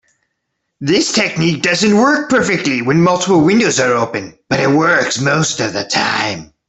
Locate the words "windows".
3.41-3.79